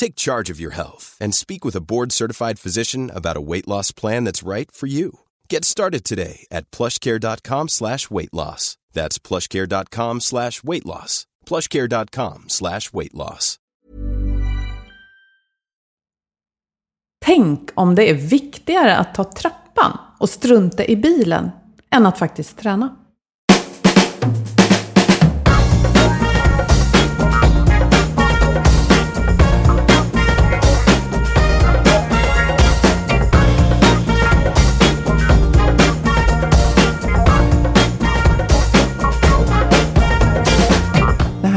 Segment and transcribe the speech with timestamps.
[0.00, 3.92] Take charge of your health and speak with a board-certified physician about a weight loss
[3.92, 5.10] plan that's right for you.
[5.50, 8.78] Get started today at plushcare.com slash weight loss.
[8.94, 11.26] That's plushcare.com slash weight loss.
[11.46, 13.58] plushcare.com slash weight loss.
[17.24, 21.50] Tänk om det är viktigare att ta trappan och strunta i bilen
[21.90, 22.96] än att faktiskt träna.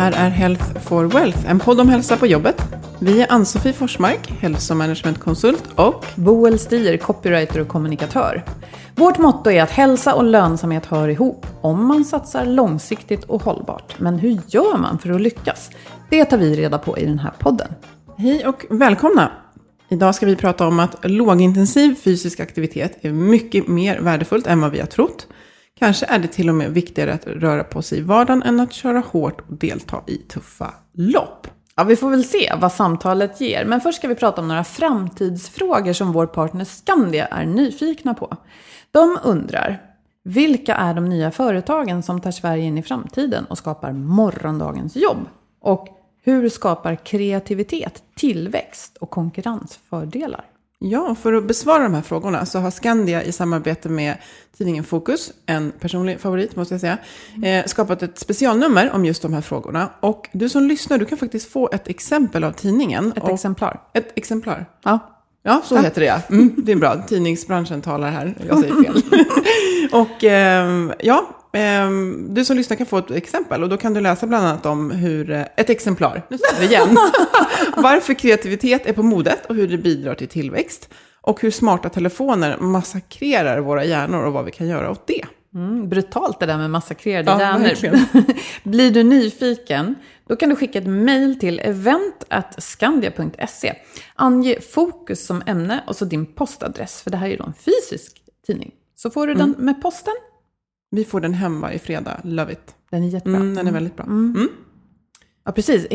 [0.04, 2.62] Här är Health for Wealth, en podd om hälsa på jobbet.
[3.00, 8.46] Vi är Ann-Sofie Forsmark, hälsomanagementkonsult och Boel Stier, copywriter och kommunikatör.
[8.96, 14.00] Vårt motto är att hälsa och lönsamhet hör ihop om man satsar långsiktigt och hållbart.
[14.00, 15.69] Men hur gör man för att lyckas?
[16.09, 17.68] Det tar vi reda på i den här podden.
[18.18, 19.31] hej och välkomna!
[19.90, 24.72] Idag ska vi prata om att lågintensiv fysisk aktivitet är mycket mer värdefullt än vad
[24.72, 25.28] vi har trott.
[25.83, 28.73] Kanske är det till och med viktigare att röra på sig i vardagen än att
[28.73, 31.47] köra hårt och delta i tuffa lopp.
[31.75, 33.66] Ja, vi får väl se vad samtalet ger.
[33.66, 38.38] Men först ska vi prata om några framtidsfrågor som vår partner Skandia är nyfikna på.
[38.91, 39.81] De undrar,
[40.23, 45.27] vilka är de nya företagen som tar Sverige in i framtiden och skapar morgondagens jobb?
[45.61, 45.88] Och
[46.23, 50.45] hur skapar kreativitet, tillväxt och konkurrensfördelar?
[50.85, 54.17] Ja, för att besvara de här frågorna så har Skandia i samarbete med
[54.57, 56.97] tidningen Fokus, en personlig favorit måste jag säga,
[57.44, 59.89] eh, skapat ett specialnummer om just de här frågorna.
[59.99, 63.13] Och du som lyssnar, du kan faktiskt få ett exempel av tidningen.
[63.16, 63.81] Ett exemplar.
[63.94, 64.66] Ett exemplar.
[64.83, 64.99] Ja.
[65.44, 66.19] Ja, så heter det ja.
[66.29, 67.03] Mm, det är bra.
[67.07, 68.35] Tidningsbranschen talar här.
[68.47, 69.03] Jag säger fel.
[70.01, 71.29] och ehm, ja,
[72.30, 73.64] du som lyssnar kan få ett exempel.
[73.64, 76.66] Och då kan du läsa bland annat om hur, eh, ett exemplar, nu säger det
[76.66, 76.97] igen.
[77.78, 80.90] Varför kreativitet är på modet och hur det bidrar till tillväxt.
[81.22, 85.25] Och hur smarta telefoner massakrerar våra hjärnor och vad vi kan göra åt det.
[85.56, 88.00] Mm, brutalt det där med massakrerade Ja, hjärnor.
[88.69, 89.96] Blir du nyfiken,
[90.28, 93.74] då kan du skicka ett mejl till event.skandia.se.
[94.16, 97.53] Ange fokus som ämne och så din postadress, för det här är ju då en
[97.53, 98.72] fysisk tidning.
[98.96, 100.13] Så får du den med posten.
[100.96, 102.20] Vi får den hem varje fredag.
[102.24, 102.76] Love it.
[102.92, 103.40] Den är jättebra.
[103.40, 104.06] Mm, den är väldigt bra.
[104.06, 104.50] Mm.
[105.46, 105.88] Ja, precis.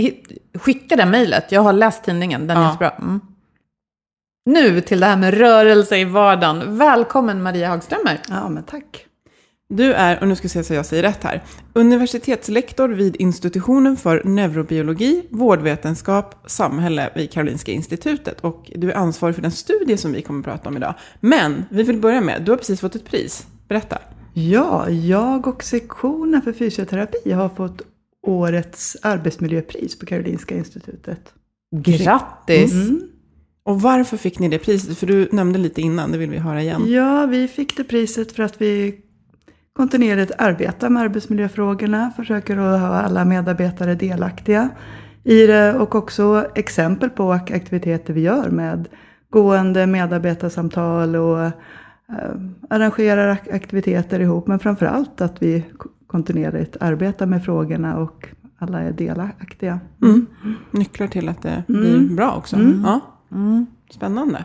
[0.54, 1.52] Skicka det mejlet.
[1.52, 2.46] Jag har läst tidningen.
[2.46, 2.66] Den är Ja.
[2.66, 2.90] jättebra.
[2.90, 3.20] Mm.
[4.46, 6.78] Nu till det här med rörelse i vardagen.
[6.78, 8.20] Välkommen Maria Hagströmer.
[8.28, 9.04] Ja, men tack.
[9.68, 13.96] Du är, och nu ska jag se så jag säger rätt här, universitetslektor vid institutionen
[13.96, 18.40] för neurobiologi, vårdvetenskap, samhälle vid Karolinska institutet.
[18.40, 20.94] Och du är ansvarig för den studie som vi kommer att prata om idag.
[21.20, 23.46] Men vi vill börja med, du har precis fått ett pris.
[23.68, 23.98] Berätta.
[24.38, 27.82] Ja, jag och sektionen för fysioterapi har fått
[28.22, 31.32] årets arbetsmiljöpris på Karolinska institutet.
[31.76, 32.72] Grattis!
[32.72, 33.02] Mm.
[33.62, 34.98] Och varför fick ni det priset?
[34.98, 36.82] För du nämnde lite innan, det vill vi höra igen.
[36.86, 39.00] Ja, vi fick det priset för att vi
[39.72, 44.68] kontinuerligt arbetar med arbetsmiljöfrågorna, försöker att ha alla medarbetare delaktiga
[45.24, 48.88] i det och också exempel på aktiviteter vi gör med
[49.30, 51.50] gående medarbetarsamtal och
[52.68, 54.46] arrangerar ak- aktiviteter ihop.
[54.46, 58.28] Men framför allt att vi ko- kontinuerligt arbetar med frågorna och
[58.58, 59.80] alla är delaktiga.
[60.02, 60.26] Mm.
[60.70, 62.56] Nycklar till att det blir bra också.
[62.84, 63.00] Ja.
[63.90, 64.44] Spännande.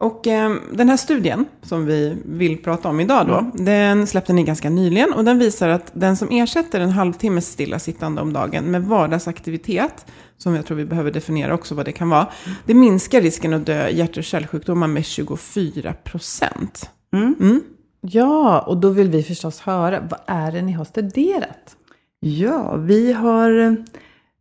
[0.00, 4.42] Och eh, den här studien som vi vill prata om idag då, den släppte ni
[4.42, 8.84] ganska nyligen och den visar att den som ersätter en halvtimmes stillasittande om dagen med
[8.84, 10.06] vardagsaktivitet,
[10.38, 12.26] som jag tror vi behöver definiera också vad det kan vara,
[12.66, 16.90] det minskar risken att dö i hjärt och kärlsjukdomar med 24 procent.
[17.12, 17.62] Mm.
[18.00, 21.76] Ja, och då vill vi förstås höra, vad är det ni har studerat?
[22.20, 23.76] Ja, vi har...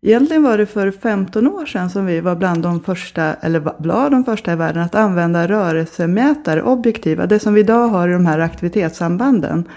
[0.02, 4.10] Egentligen var det för 15 år sedan som vi var bland de första, eller var
[4.10, 8.26] de första i världen att använda rörelsemätare, objektiva, det som vi idag har i de
[8.26, 9.68] här aktivitetssambanden.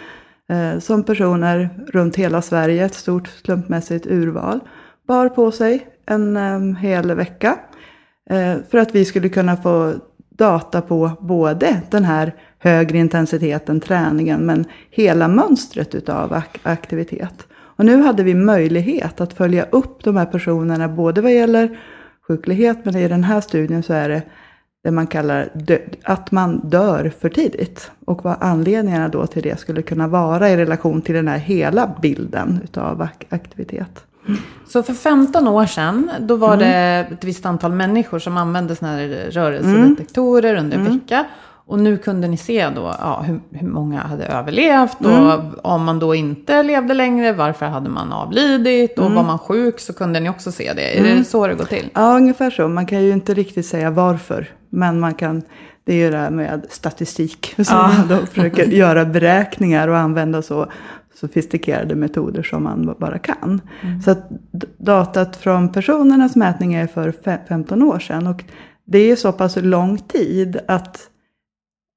[0.48, 4.60] Eh, som personer runt hela Sverige, ett stort slumpmässigt urval,
[5.08, 7.58] bar på sig en eh, hel vecka.
[8.30, 9.94] Eh, för att vi skulle kunna få
[10.30, 17.46] data på både den här högre intensiteten, träningen, men hela mönstret utav ak aktivitet.
[17.82, 21.78] Och nu hade vi möjlighet att följa upp de här personerna, både vad gäller
[22.28, 24.22] sjuklighet, men i den här studien så är det
[24.84, 25.48] det man kallar
[26.02, 27.90] att man dör för tidigt.
[28.04, 31.94] Och vad anledningarna då till det skulle kunna vara i relation till den här hela
[32.02, 34.04] bilden utav ak aktivitet.
[34.68, 38.96] Så för 15 år sedan, då var det ett visst antal människor som använde sådana
[38.96, 41.24] här rörelsedetektorer under en vecka.
[41.66, 45.98] Och nu kunde ni se då ja, hur, hur många hade överlevt och om man
[45.98, 50.28] då inte levde längre, varför hade man avlidit och var man sjuk så kunde ni
[50.28, 50.98] också se det.
[50.98, 51.90] Är det så det går till?
[51.94, 52.68] Ja, ungefär så.
[52.68, 55.42] Man kan ju inte riktigt säga varför, men man kan
[55.84, 57.54] det är ju det här med statistik.
[57.64, 60.66] Som man då försöker göra beräkningar och använda så
[61.14, 63.60] sofistikerade metoder som man bara kan.
[64.04, 64.28] Så att
[64.78, 67.12] datat från personernas mätning är för
[67.48, 68.26] 15 år sedan.
[68.26, 68.44] Och
[68.84, 71.08] det är så pass lång tid att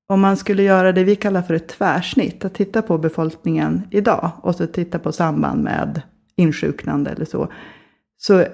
[0.07, 4.31] om man skulle göra det vi kallar för ett tvärsnitt, att titta på befolkningen idag
[4.41, 6.01] och så titta på samband med
[6.35, 7.47] insjuknande eller så,
[8.17, 8.45] så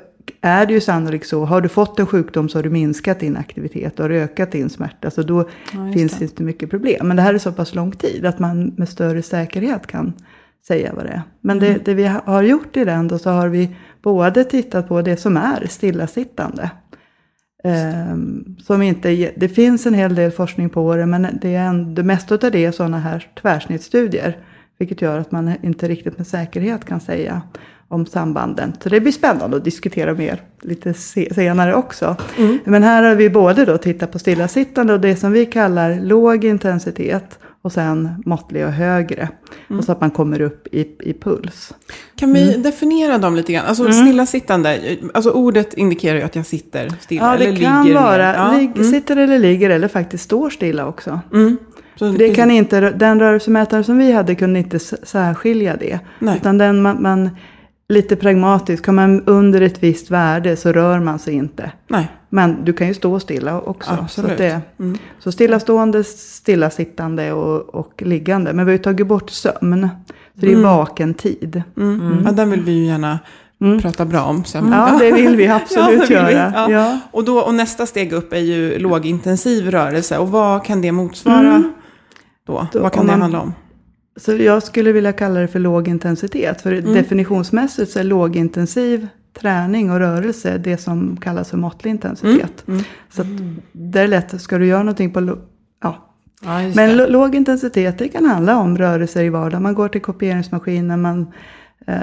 [0.41, 3.37] är det ju sannolikt så, har du fått en sjukdom så har du minskat din
[3.37, 5.49] aktivitet och har ökat din smärta, så då
[5.93, 7.07] finns det inte mycket problem.
[7.07, 10.13] Men det här är så pass lång tid att man med större säkerhet kan
[10.67, 11.21] säga vad det är.
[11.41, 15.01] Men det, det vi har gjort i den då så har vi både tittat på
[15.01, 16.71] det som är stillasittande.
[17.63, 21.95] Um, som inte, det finns en hel del forskning på det, men det, är en,
[21.95, 24.37] det mesta av det är sådana här tvärsnittsstudier.
[24.77, 27.41] Vilket gör att man inte riktigt med säkerhet kan säga
[27.87, 28.73] om sambanden.
[28.83, 32.15] Så det blir spännande att diskutera mer lite se, senare också.
[32.63, 36.45] Men här har vi både då tittat på stillasittande och det som vi kallar låg
[36.45, 37.39] intensitet.
[37.63, 39.29] Och sen måttlig och högre.
[39.67, 41.73] Och så att man kommer upp i, i puls.
[42.15, 43.65] Kan vi definiera dem lite grann?
[43.65, 48.01] Alltså stillasittande, alltså ordet indikerar ju att jag sitter stilla Ja, eller det kan ligger
[48.01, 48.33] vara.
[48.33, 48.57] Ja.
[48.57, 51.19] lig, sitter eller ligger eller faktiskt står stilla också.
[51.33, 51.57] Mm.
[51.95, 55.99] Så det kan inte, den rörelsemätare som vi hade kunde inte särskilja det.
[56.19, 56.37] Nej.
[56.37, 57.29] Utan den man, man,
[57.91, 61.71] lite pragmatiskt, kommer man under ett visst värde så rör man sig inte.
[61.87, 62.07] Nej.
[62.29, 63.89] Men du kan ju stå stilla också.
[63.95, 64.31] Så, Absolut.
[64.31, 64.97] att det, Mm.
[65.19, 68.53] så stillastående, stillasittande och, och liggande.
[68.53, 69.89] Men vi har ju tagit bort sömn.
[70.35, 71.63] Så det är vaken tid.
[71.77, 72.21] Mm.
[72.25, 73.19] Ja, den vill vi ju gärna
[73.81, 74.69] prata bra om sen.
[74.71, 76.33] Ja, det vill vi absolut Ja, vill vi.
[76.33, 76.53] göra.
[76.55, 76.71] Ja.
[76.71, 76.99] Ja.
[77.11, 80.17] Och, då, och nästa steg upp är ju lågintensiv rörelse.
[80.17, 81.49] Och vad kan det motsvara då?
[81.49, 81.71] Mm.
[82.47, 83.53] Då Vad kan det handla om?
[84.15, 86.61] Så jag skulle vilja kalla det för låg intensitet.
[86.61, 86.93] För Mm.
[86.93, 92.67] definitionsmässigt så är lågintensiv träning och rörelse det som kallas för måttlig intensitet.
[92.67, 92.83] Mm.
[93.09, 93.27] Så att
[93.71, 95.37] det är lätt, ska du göra någonting på
[95.83, 96.07] ja.
[96.43, 97.07] Ja, Men det.
[97.07, 99.63] låg intensitet det kan handla om rörelser i vardagen.
[99.63, 101.27] Man går till kopieringsmaskinen, man
[101.87, 101.95] eh,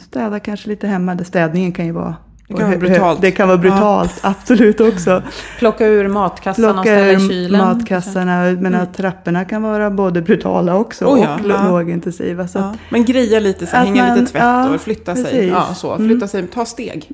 [0.00, 1.18] städar kanske lite hemma.
[1.24, 2.16] Städningen kan ju vara
[2.48, 3.20] Det kan vara brutalt.
[3.20, 5.22] Det kan vara brutalt, absolut också.
[5.58, 7.60] Plocka ur matkassarna och ställa i kylen.
[7.60, 8.42] matkassarna.
[8.60, 11.68] Men trapporna kan vara både brutala också Oh ja, och ja.
[11.70, 12.48] lågintensiva.
[12.48, 12.74] Så Ja.
[12.88, 15.24] Men greja lite, så Att hänga man- lite tvätt ja, och flytta sig.
[15.24, 15.50] precis.
[15.50, 15.96] Ja, så.
[15.96, 17.08] Flytta sig, ta steg.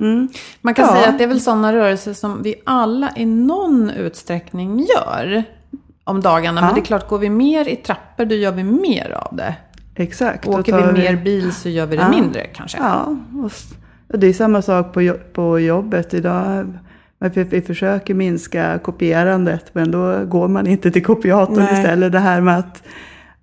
[0.61, 0.93] Man kan Ja.
[0.95, 5.43] säga att det är väl sådana rörelser som vi alla i någon utsträckning gör
[6.05, 6.61] om dagarna.
[6.61, 6.75] Men Ja.
[6.75, 9.55] det är klart, går vi mer i trappor då gör vi mer av det.
[9.95, 10.49] Exakt.
[10.49, 12.09] Åker vi mer bil så gör vi det Ja.
[12.11, 12.79] mindre kanske.
[12.79, 13.53] Ja, och,
[14.09, 16.79] och det är samma sak på, på jobbet idag.
[17.35, 21.79] Vi, försöker minska kopierandet, men då går man inte till kopiatorn Nej.
[21.79, 22.13] istället.
[22.13, 22.83] Det här med att,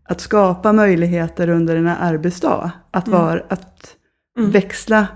[0.04, 2.72] att skapa möjligheter under en arbetsdag.
[2.92, 3.96] Att, vara, att
[4.52, 5.08] växla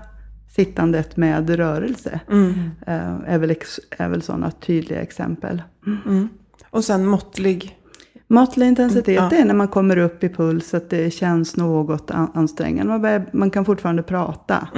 [0.56, 2.20] sittandet med rörelse.
[2.86, 3.54] eh, är, väl
[3.98, 5.62] är väl sådana tydliga exempel.
[6.70, 7.76] Och sen måttlig.
[8.28, 9.26] Måttlig intensitet Ja.
[9.30, 12.92] det är när man kommer upp i puls, att det känns något an- ansträngande.
[12.92, 14.68] Man, börjar, man kan fortfarande prata.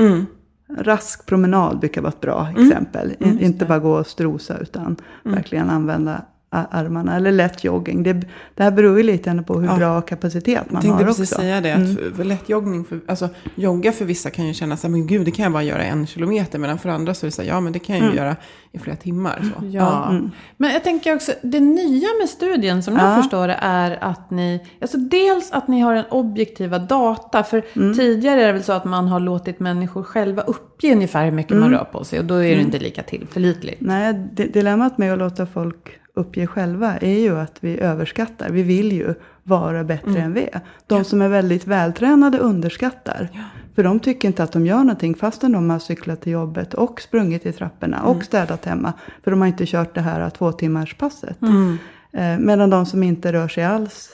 [0.73, 0.85] Mm.
[0.85, 3.14] Rask promenad brukar vara ett bra exempel.
[3.19, 6.23] In, inte bara gå och strosa utan verkligen använda
[6.71, 7.16] armarna.
[7.16, 8.02] Eller lätt jogging.
[8.02, 8.12] Det,
[8.54, 9.76] det här beror ju lite på hur Ja.
[9.76, 11.40] bra kapacitet man Jag tänkte har precis också.
[11.42, 11.97] säga det, att Mm.
[11.97, 15.30] för, för lätt joggning, för, alltså jogga för vissa kan ju kännas, men gud det
[15.30, 17.61] kan jag bara göra en kilometer, medan för andra så är det så här, ja
[17.61, 18.25] men det kan jag ju Mm.
[18.25, 18.37] göra
[18.73, 19.42] i flera timmar.
[19.59, 19.66] Så.
[19.66, 20.21] Ja,
[20.56, 23.16] men jag tänker också, det nya med studien som jag Ja.
[23.23, 27.42] förstår det är att ni, alltså dels att ni har en objektiva data.
[27.42, 27.94] För Mm.
[27.97, 31.52] tidigare är det väl så att man har låtit människor själva uppge ungefär hur mycket
[31.52, 31.62] Mm.
[31.71, 32.18] man rör på sig.
[32.18, 33.80] Och då är det inte lika tillförlitligt.
[33.80, 38.50] Nej, di- dilemmat med att låta folk uppge själva är ju att vi överskattar.
[38.50, 40.23] Vi vill ju vara bättre Mm.
[40.23, 40.61] än vi är.
[40.87, 43.28] De som är väldigt vältränade underskattar.
[43.75, 47.00] För de tycker inte att de gör någonting fastän de har cyklat till jobbet och
[47.00, 48.09] sprungit i trapporna Mm.
[48.09, 48.92] och städat hemma.
[49.25, 51.42] För de har inte kört det här två timmars passet.
[51.42, 51.78] Mm.
[52.12, 54.11] Eh, medan de som inte rör sig alls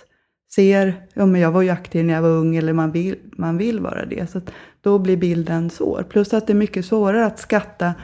[0.54, 3.58] ser, ja men jag var ju aktiv när jag var ung eller man vill, man
[3.58, 4.30] vill vara det.
[4.30, 4.50] Så att
[4.80, 6.06] då blir bilden svår.
[6.08, 7.94] Plus att det är mycket svårare att skatta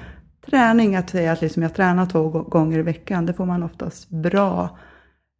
[0.50, 3.26] träning, att säga att liksom jag tränar två gå- gånger i veckan.
[3.26, 4.78] Det får man oftast bra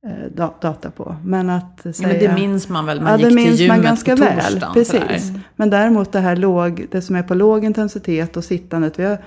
[0.07, 1.17] eh, da- data på.
[1.25, 2.09] Men att säga...
[2.09, 4.65] Men det minns man väl, man Ja, gick det till minns gymmet man ganska väl.
[4.75, 5.33] Precis.
[5.57, 8.99] Men däremot det här låg, det som är på låg intensitet och sittandet.
[8.99, 9.19] Vi har,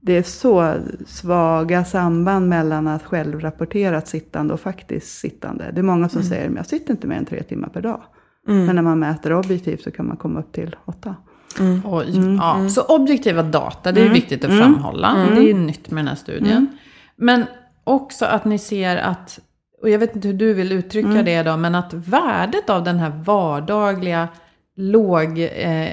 [0.00, 0.74] det är så
[1.06, 5.64] svaga samband mellan att självrapporterat sittande och faktiskt sittande.
[5.72, 8.00] Det är många som säger, men jag sitter inte mer än tre timmar per dag.
[8.66, 11.16] Men när man mäter objektivt så kan man komma upp till åtta.
[11.84, 12.36] Oj, Mm.
[12.36, 12.68] ja.
[12.68, 15.26] Så objektiva data, det är viktigt att framhålla.
[15.36, 16.56] Det är nytt med den här studien.
[16.56, 16.66] Mm.
[17.16, 17.44] Men
[17.84, 19.38] också att ni ser att,
[19.82, 21.24] och jag vet inte hur du vill uttrycka Mm.
[21.24, 24.28] det då, men att värdet av den här vardagliga
[24.76, 25.38] låg...
[25.38, 25.88] Eh,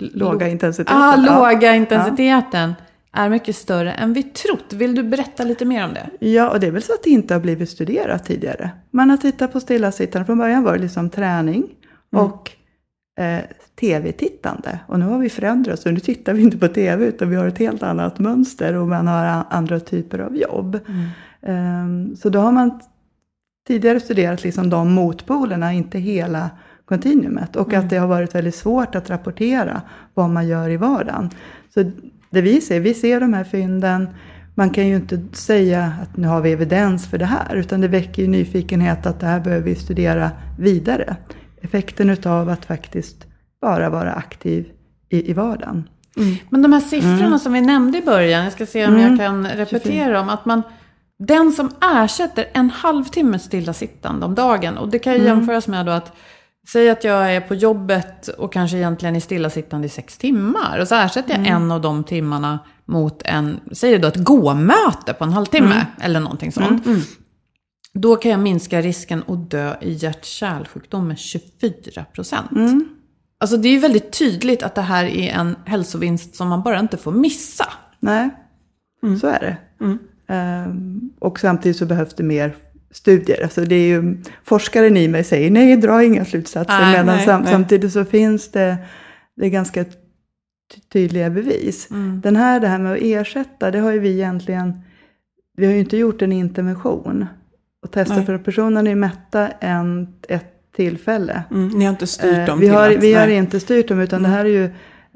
[0.00, 1.02] Låga intensiteten.
[1.02, 1.38] Ah, Ja.
[1.50, 2.74] låga intensiteten
[3.12, 4.72] är mycket större än vi trott.
[4.72, 6.26] Vill du berätta lite mer om det?
[6.26, 8.70] Ja, och det är väl så att det inte har blivit studerat tidigare.
[8.90, 10.26] Man har tittat på stillasittande.
[10.26, 11.64] Från början var det liksom träning
[12.16, 12.50] och
[13.20, 13.38] eh,
[13.80, 14.80] tv-tittande.
[14.86, 17.46] Och nu har vi förändrat så nu tittar vi inte på tv utan vi har
[17.46, 20.78] ett helt annat mönster och man har andra typer av jobb.
[21.42, 22.80] Ehm, så då har man
[23.66, 26.50] tidigare studerat liksom de motpolerna, inte hela
[26.84, 27.56] kontinuumet.
[27.56, 29.82] Och att det har varit väldigt svårt att rapportera
[30.14, 31.30] vad man gör i vardagen.
[31.74, 31.90] Så
[32.30, 34.08] det vi ser, vi ser de här fynden.
[34.54, 37.88] Man kan ju inte säga att nu har vi evidens för det här, utan det
[37.88, 41.16] väcker ju nyfikenhet att det här behöver vi studera vidare.
[41.62, 43.26] Effekten utav att faktiskt
[43.60, 44.68] bara vara aktiv
[45.08, 45.88] i, i vardagen.
[46.50, 47.38] Men de här siffrorna Mm.
[47.38, 50.28] som vi nämnde i början, jag ska se om jag kan repetera dem.
[50.28, 50.62] Att man,
[51.18, 55.28] den som ersätter en halvtimme stillasittande om dagen, och det kan ju Mm.
[55.38, 56.12] jämföras med då att
[56.72, 60.78] Säg att jag är på jobbet och kanske egentligen är stillasittande i sex timmar.
[60.80, 61.52] Och så ersätter jag Mm.
[61.62, 65.74] en av de timmarna mot en, säg då ett gåmöte på en halvtimme.
[65.74, 65.86] Mm.
[66.00, 66.86] Eller någonting sånt.
[67.92, 72.50] Då kan jag minska risken att dö i hjärt-kärlsjukdom med 24 procent.
[73.40, 73.44] Mm.
[73.44, 76.78] Alltså det är ju väldigt tydligt att det här är en hälsovinst som man bara
[76.80, 77.66] inte får missa.
[78.00, 78.30] Nej,
[79.20, 79.56] så är det.
[80.34, 82.56] Ehm, och samtidigt så behövs det mer
[82.90, 83.42] studier.
[83.42, 86.78] Alltså det är ju, forskaren i mig säger nej, dra inga slutsatser.
[86.80, 87.52] Nej, medan nej, sam, nej.
[87.52, 88.76] samtidigt så finns det,
[89.36, 91.88] det är ganska ty- tydliga bevis.
[92.22, 94.80] Den här, det här med att ersätta, det har ju vi egentligen,
[95.56, 97.26] vi har ju inte gjort en intervention.
[97.82, 101.42] Och testat för att personen är mätta en, ett tillfälle.
[101.50, 103.88] Mm, ni har inte styrt Eh, dem vi till har, att, vi har inte styrt
[103.88, 104.70] dem, utan det här är ju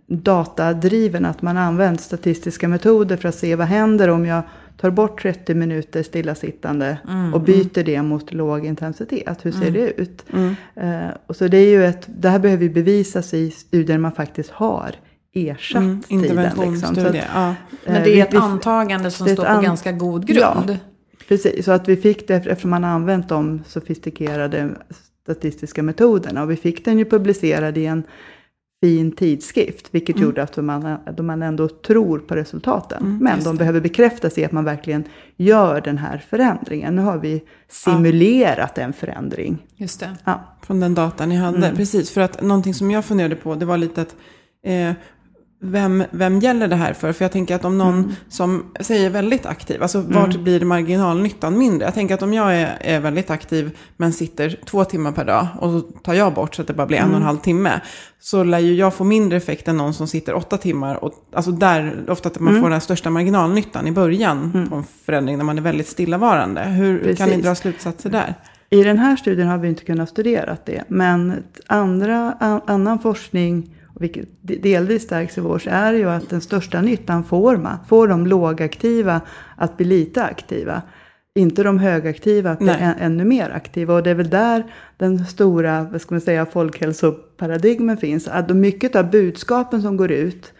[0.06, 1.24] datadriven.
[1.24, 4.42] Att man använt statistiska metoder för att se vad händer om jag
[4.80, 6.98] tar bort 30 minuter stillasittande
[7.34, 9.38] och byter det mot låg intensitet.
[9.46, 10.24] Hur ser det ut?
[10.74, 14.12] Eh, och så det är ju ett, det här behöver ju bevisas i studier man
[14.12, 14.94] faktiskt har
[15.34, 16.42] ersatt Mm, tiden.
[16.72, 17.06] Liksom.
[17.06, 17.54] Att, ja.
[17.86, 19.92] Men eh, det vi- är ett vi- antagande som det står ett på an- ganska
[19.92, 20.54] god Ja.
[20.66, 20.78] grund.
[21.28, 24.68] Precis, så att vi fick det eftersom man använt de sofistikerade
[25.24, 26.42] statistiska metoderna.
[26.42, 28.02] Och vi fick den ju publicerad i en
[28.82, 30.28] fin tidskrift, vilket Mm.
[30.28, 33.02] gjorde att man, att man ändå tror på resultaten.
[33.02, 35.04] Mm, Men de behöver bekräftas i att man verkligen
[35.36, 36.96] gör den här förändringen.
[36.96, 39.66] Nu har vi simulerat en förändring.
[39.76, 40.16] Just det.
[40.24, 40.56] Ja.
[40.62, 41.56] Från den data ni hade.
[41.66, 41.76] Mm.
[41.76, 44.16] Precis, för att någonting som jag funderade på, det var lite att
[44.64, 44.92] eh,
[45.60, 47.12] vem, vem gäller det här för?
[47.12, 48.12] För jag tänker att om någon Mm.
[48.28, 51.84] som säger väldigt aktiv, alltså vart blir marginalnyttan mindre?
[51.86, 55.46] Jag tänker att om jag är, är väldigt aktiv men sitter två timmar per dag
[55.60, 57.26] och så tar jag bort så att det bara blir en och en Mm.
[57.26, 57.80] halv timme.
[58.20, 61.04] Så lär ju jag få mindre effekt än någon som sitter åtta timmar.
[61.04, 62.52] Och, alltså där, ofta att Mm.
[62.52, 66.60] man får den största marginalnyttan i början på en förändring när man är väldigt stillavarande.
[66.62, 67.44] Hur kan ni Precis.
[67.46, 68.34] dra slutsatser där?
[68.70, 70.82] I den här studien har vi inte kunnat studera det.
[70.88, 71.32] Men
[71.66, 76.80] andra, an, annan forskning, vilket de- delvis stärks i vårs, är ju att den största
[76.80, 77.76] nyttan får man.
[77.88, 79.20] Får de lågaktiva
[79.56, 80.82] att bli lite aktiva.
[81.38, 83.94] Inte de högaktiva att bli än, ännu mer aktiva.
[83.94, 84.64] Och det är väl där
[84.96, 88.28] den stora, vad ska man säga, folkhälsoparadigmen finns.
[88.28, 90.52] Att mycket av budskapen som går ut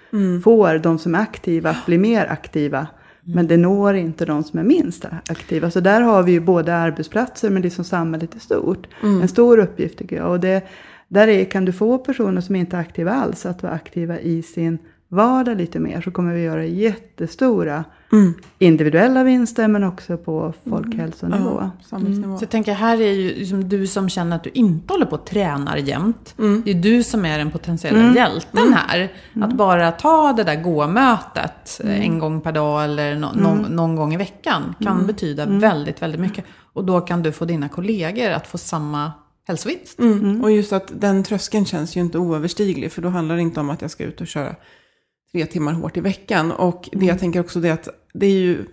[0.45, 2.87] får de som är aktiva att bli mer aktiva.
[3.27, 5.71] Men det når inte de som är minst aktiva.
[5.71, 8.87] Så där har vi ju både arbetsplatser men liksom samhället i stort.
[9.23, 10.31] En stor uppgift tycker jag.
[10.31, 10.63] Och det,
[11.09, 14.43] där är, kan du få personer som inte är aktiva alls att vara aktiva i
[14.43, 16.01] sin vardag lite mer.
[16.01, 17.85] Så kommer vi göra jättestora
[18.59, 21.59] individuella vinster men också på folkhälsonivå.
[21.61, 22.39] Ja, samhällsnivå.
[22.39, 25.17] Så jag tänker, här är ju liksom du som känner att du inte håller på
[25.17, 26.35] och tränar jämt.
[26.65, 29.13] Det är du som är den potentiella hjälten här.
[29.41, 33.97] Att bara ta det där gå-mötet eh, en gång per dag eller nå- någon, någon
[33.97, 36.45] gång i veckan kan betyda väldigt, väldigt mycket.
[36.73, 39.13] Och då kan du få dina kollegor att få samma
[39.47, 39.99] hälsovinst.
[39.99, 40.43] Mm.
[40.43, 42.93] Och just att den tröskeln känns ju inte oöverstiglig.
[42.93, 44.57] För då handlar det inte om att jag ska ut och köra
[45.33, 46.53] tre timmar hårt i veckan.
[46.53, 48.65] Och det jag tänker också det är att det är ju,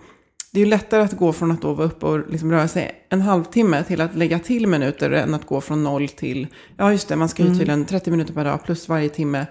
[0.52, 3.06] det är ju lättare att gå från att då vara uppe och liksom röra sig
[3.10, 6.48] en halvtimme till att lägga till minuter än att gå från noll till,
[6.78, 9.46] ja just det, man ska ju tydligen 30 minuter per dag plus varje timme.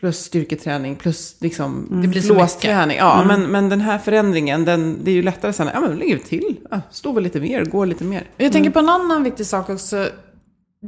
[0.00, 2.96] Plus styrketräning, plus liksom Det blir flåsträning.
[2.96, 6.24] Ja, men, men den här förändringen, den, det är ju lättare sen, ja men lägg
[6.24, 6.56] till.
[6.70, 8.24] Ja, stå väl lite mer, gå lite mer.
[8.36, 10.08] Jag tänker på en annan viktig sak också.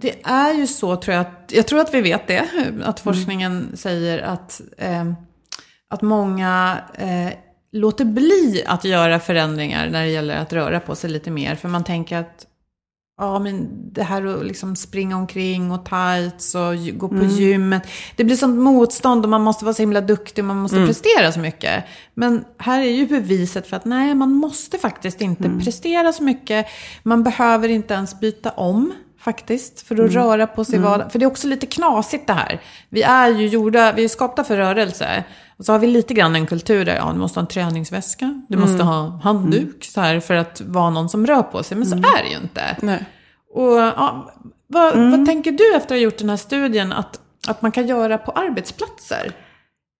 [0.00, 2.48] Det är ju så, tror jag, att, jag tror att vi vet det,
[2.84, 5.04] att forskningen säger att, eh,
[5.90, 7.32] att många eh,
[7.72, 11.54] låter bli att göra förändringar när det gäller att röra på sig lite mer.
[11.54, 12.46] För man tänker att
[13.18, 17.82] Ja, men det här att liksom springa omkring och tights och gå på gymmet.
[18.16, 21.32] Det blir sånt motstånd och man måste vara så himla duktig och man måste prestera
[21.32, 21.84] så mycket.
[22.14, 26.66] Men här är ju beviset för att nej, man måste faktiskt inte prestera så mycket.
[27.02, 28.92] Man behöver inte ens byta om
[29.26, 30.78] faktiskt för att röra på sig.
[30.78, 31.12] vardag.
[31.12, 32.60] För det är också lite knasigt det här.
[32.88, 35.24] Vi är ju gjorda, vi är skapta för rörelse.
[35.58, 38.42] Och så har vi lite grann en kultur där, ja, du måste ha en träningsväska,
[38.48, 41.76] du måste ha handduk så här för att vara någon som rör på sig.
[41.76, 42.76] Men så är det ju inte.
[42.82, 43.04] Nej.
[43.54, 44.30] Och, ja,
[44.66, 47.86] vad, vad tänker du efter att ha gjort den här studien att, att man kan
[47.86, 49.32] göra på arbetsplatser?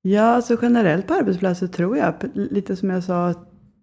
[0.03, 3.35] Ja, alltså generellt på arbetsplatser tror jag, lite som jag sa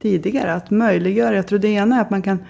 [0.01, 1.35] tidigare, att möjliggöra.
[1.35, 2.43] Jag tror det ena är att man kan,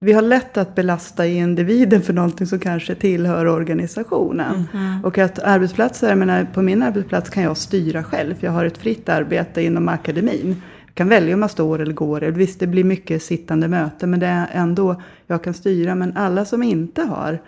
[0.00, 4.64] vi har lätt att belasta individen för någonting som kanske tillhör organisationen.
[5.04, 8.64] Och att arbetsplatser, jag menar, på min arbetsplats kan jag styra själv, för jag har
[8.64, 10.62] ett fritt arbete inom akademin.
[10.86, 12.20] Jag kan välja om jag står eller går.
[12.20, 15.94] Visst, det blir mycket sittande möten, men det är ändå, jag kan styra.
[15.94, 17.38] Men alla som inte har,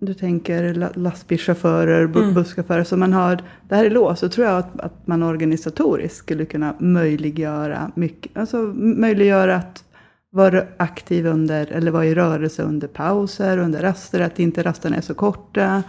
[0.00, 4.46] du tänker la- lastbilschaufförer, bu- busschaufförer, så man har, det här är låst, så tror
[4.46, 9.84] jag att, att man organisatoriskt skulle kunna möjliggöra mycket, alltså möjliggöra att
[10.32, 15.00] vara aktiv under, eller vara i rörelse under pauser, under raster, att inte rasterna är
[15.00, 15.82] så korta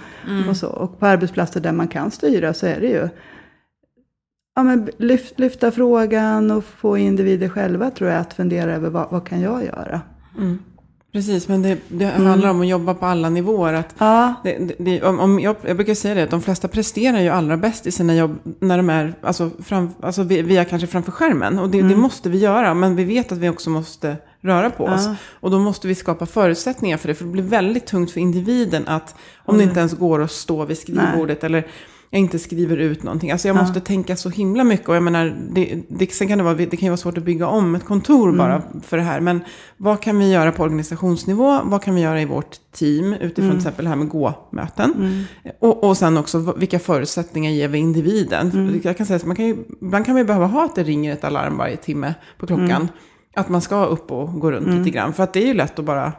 [0.50, 0.68] och så.
[0.68, 3.10] Och på arbetsplatser där man kan styra så är det ju
[4.56, 9.08] Ja, men lyft, lyfta frågan och få individer själva tror jag att fundera över vad,
[9.12, 10.02] vad kan jag göra?
[11.14, 13.74] Precis, men det, det handlar om att jobba på alla nivåer.
[13.74, 17.20] Att Ja, det, det, om, om jag, jag brukar säga det, att de flesta presterar
[17.20, 20.88] ju allra bäst i sina jobb när de är alltså, fram, alltså vi- via kanske
[20.88, 21.60] framför skärmen.
[21.60, 24.86] Och det, det måste vi göra, men vi vet att vi också måste röra på
[24.86, 25.08] oss.
[25.40, 28.88] Och då måste vi skapa förutsättningar för det, för det blir väldigt tungt för individen
[28.88, 31.68] att om det inte ens går att stå vid skrivbordet eller
[32.14, 33.32] jag inte skriver ut någonting.
[33.32, 34.90] Alltså jag måste tänka så himla mycket.
[34.90, 37.24] Och jag menar, det, det, sen kan det, vara, det kan ju vara svårt att
[37.24, 39.20] bygga om ett kontor bara för det här.
[39.20, 39.42] Men
[39.78, 41.62] vad kan vi göra på organisationsnivå?
[41.64, 45.26] Vad kan vi göra i vårt team utifrån till exempel det här med gå-möten?
[45.60, 48.52] Och, och sen också vilka förutsättningar ger vi individen?
[48.52, 50.84] För Jag kan säga att man kan ju, ibland kan vi behöva ha att det
[50.84, 52.88] ringer ett alarm varje timme på klockan.
[53.36, 55.14] Att man ska upp och gå runt lite grann.
[55.14, 56.12] För att det är ju lätt att bara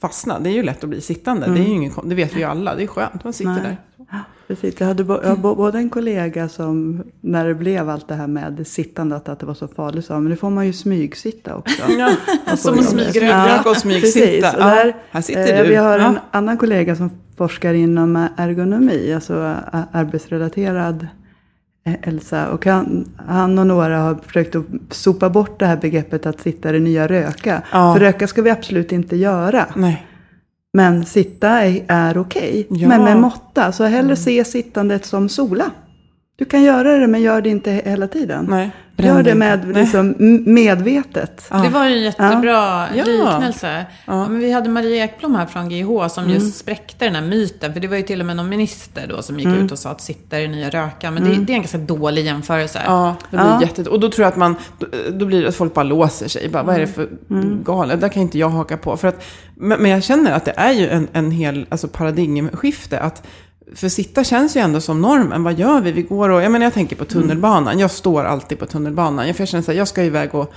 [0.00, 0.38] fastna.
[0.40, 1.46] Det är ju lätt att bli sittande.
[1.46, 2.74] Det, är ju ingen, kon- det vet vi ju alla.
[2.74, 3.76] Det är skönt, man sitter Nej.
[4.06, 4.22] där.
[4.46, 4.74] precis.
[4.80, 8.14] Jag hade bo, jag har bo- både en kollega som, när det blev allt det
[8.14, 11.56] här med sittandet, att det var så farligt, sa men nu får man ju smygsitta
[11.56, 11.82] också.
[11.98, 12.10] Ja,
[12.56, 14.54] Som att smygröka och smygsitta.
[14.58, 15.68] Ja, här sitter eh, du.
[15.68, 16.20] Vi har en Ja.
[16.30, 19.54] annan kollega som forskar inom ergonomi, alltså
[19.92, 21.06] arbetsrelaterad
[21.88, 22.48] eh, hälsa.
[22.50, 26.68] Och han, han och några har försökt att sopa bort det här begreppet att sitta
[26.68, 27.62] är det nya röka.
[27.72, 27.94] Ja.
[27.94, 29.66] För röka ska vi absolut inte göra.
[29.76, 30.06] Nej.
[30.72, 32.88] Men sitta är, är okej, Ja.
[32.88, 33.72] men med måtta.
[33.72, 35.64] Så hellre se sittandet som sola.
[36.36, 38.46] Du kan göra det, men gör det inte hela tiden.
[38.50, 38.70] Nej.
[39.02, 40.14] Gör det med liksom,
[40.46, 41.46] medvetet.
[41.50, 41.56] Ja.
[41.56, 43.04] Det var en jättebra Ja.
[43.04, 43.86] liknelse.
[44.06, 44.28] Ja.
[44.28, 46.34] men vi hade Maria Ekblom här från GIH som Mm.
[46.34, 47.72] just spräckte den här myten.
[47.72, 49.64] För det var ju till och med någon minister då som gick Mm.
[49.64, 51.10] ut och sa att sitta är det nya röka.
[51.10, 52.82] Men det, det är en ganska dålig jämförelse.
[52.86, 53.60] Ja, det blir Ja.
[53.62, 53.90] jätte...
[53.90, 54.54] Och då tror jag att man...
[55.12, 56.48] Då, blir det att folk bara låser sig.
[56.48, 57.08] Bara, vad är det för
[57.64, 58.00] galet?
[58.00, 58.96] Där kan inte jag haka på.
[58.96, 63.00] För att, men, men jag känner att det är ju en, en hel alltså paradigmskifte.
[63.00, 63.22] Att,
[63.74, 65.42] för sitta känns ju ändå som normen.
[65.42, 65.92] Vad gör vi?
[65.92, 66.42] Vi går och...
[66.42, 67.78] Jag menar, jag tänker på tunnelbanan.
[67.78, 69.26] Jag står alltid på tunnelbanan.
[69.26, 70.52] Jag, känner så här, jag ska iväg och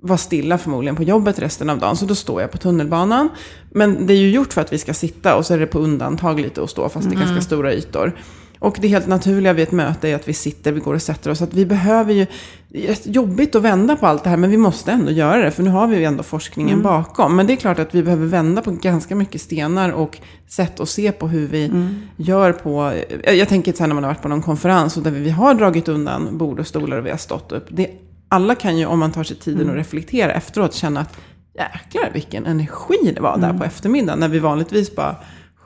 [0.00, 1.96] vara stilla förmodligen på jobbet resten av dagen.
[1.96, 3.28] Så då står jag på tunnelbanan.
[3.70, 5.78] Men det är ju gjort för att vi ska sitta och så är det på
[5.78, 8.12] undantag lite att stå fast det är ganska stora ytor.
[8.58, 11.30] Och det helt naturliga vid ett möte är att vi sitter, vi går och sätter
[11.30, 11.38] oss.
[11.38, 12.26] Så att vi behöver ju,
[12.68, 15.44] det är rätt jobbigt att vända på allt det här, men vi måste ändå göra
[15.44, 15.50] det.
[15.50, 17.36] För nu har vi ju ändå forskningen bakom.
[17.36, 20.88] Men det är klart att vi behöver vända på ganska mycket stenar och sätt att
[20.88, 21.70] se på hur vi
[22.16, 22.92] gör på...
[23.24, 25.30] Jag, jag tänker så här när man har varit på någon konferens och där vi
[25.30, 27.66] har dragit undan bord och stolar och vi har stått upp.
[27.68, 27.90] Det,
[28.28, 31.16] alla kan ju, om man tar sig tiden och reflektera efteråt, känna att
[31.54, 34.18] jäklar vilken energi det var där på eftermiddagen.
[34.18, 35.16] När vi vanligtvis bara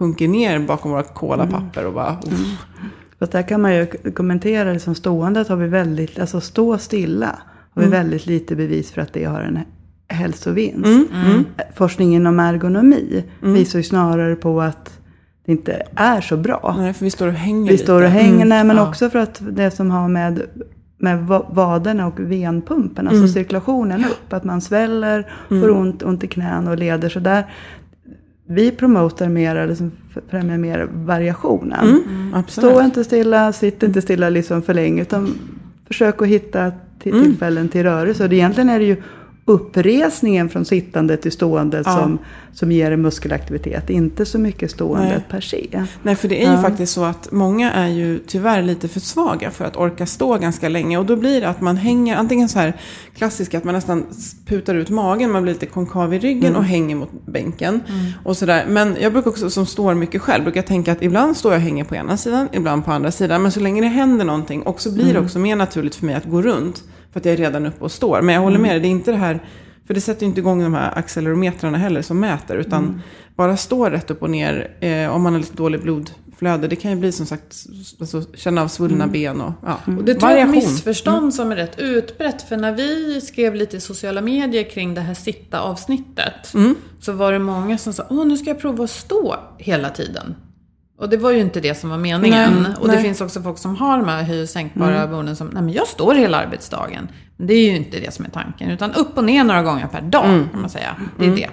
[0.01, 2.13] sjunker ner bakom våra kolapapper och bara...
[2.27, 2.67] uff.
[3.19, 7.39] Fast där kan man ju kommentera det som ståendet har vi väldigt, alltså stå stilla
[7.75, 9.59] har vi väldigt lite bevis för att det har en
[10.09, 11.11] hälsovinst.
[11.75, 14.99] Forskningen om ergonomi visar ju snarare på att
[15.47, 16.75] det inte är så bra.
[16.79, 17.85] Nej, för vi står och hänger Vi lite.
[17.85, 18.89] står och hänger, nej, men Ja.
[18.89, 20.43] också för att det som har med,
[20.99, 26.27] med va- vaderna och venpumpen, alltså cirkulationen upp, att man sväller, får ont, ont i
[26.27, 27.09] knän och leder.
[27.09, 27.45] Så där,
[28.51, 29.93] vi promotar mer, eller som
[30.31, 31.89] främjar mer variationen.
[31.89, 32.71] Mm, absolut.
[32.71, 35.35] Stå inte stilla, sitt inte stilla liksom för länge, utan
[35.87, 37.25] försök att hitta till Mm.
[37.25, 38.23] tillfällen till rörelse.
[38.23, 38.97] Och det, egentligen är det ju
[39.51, 41.93] uppresningen från sittande till stående Ja.
[41.93, 42.19] som,
[42.53, 45.25] som ger en muskelaktivitet, inte så mycket stående Nej.
[45.31, 45.85] per se.
[46.03, 46.63] Nej, för det är ju Ja.
[46.63, 50.69] faktiskt så att många är ju tyvärr lite för svaga för att orka stå ganska
[50.69, 50.99] länge.
[50.99, 52.73] Och då blir det att man hänger, antingen så här
[53.17, 54.07] klassiska, att man nästan
[54.47, 57.81] putar ut magen, man blir lite konkav i ryggen och hänger mot bänken.
[58.25, 58.65] Och sådär.
[58.69, 61.63] Men jag brukar också, som står mycket själv, brukar tänka att ibland står jag och
[61.65, 63.43] hänger på ena sidan, ibland på andra sidan.
[63.43, 66.15] Men så länge det händer någonting, och så blir det också mer naturligt för mig
[66.15, 66.83] att gå runt.
[67.13, 68.23] För att jag är redan uppe och står.
[68.23, 69.41] Men jag håller med dig, det är inte det här
[69.91, 72.57] för det sätter ju inte igång de här accelerometrarna heller som mäter.
[72.57, 73.03] Utan
[73.37, 76.69] bara stå rätt upp och ner eh, om man har lite dålig blodflöde.
[76.69, 77.67] Det kan ju bli som sagt,
[78.01, 81.53] alltså, känna av svullna ben och ja, Och det tror jag är ett missförstånd som
[81.53, 82.43] är rätt utbrett.
[82.43, 86.55] För när vi skrev lite i sociala medier kring det här sitta-avsnittet.
[87.01, 90.35] Så var det många som sa, åh nu ska jag prova att stå hela tiden.
[91.01, 92.63] Och det var ju inte det som var meningen.
[92.63, 93.03] Nej, och det nej.
[93.03, 95.87] finns också folk som har de här höj och sänkbara borden som, nej men jag
[95.87, 97.09] står hela arbetsdagen.
[97.37, 98.71] Men det är ju inte det som är tanken.
[98.71, 100.97] Utan upp och ner några gånger per dag, kan man säga.
[101.19, 101.49] Det är det.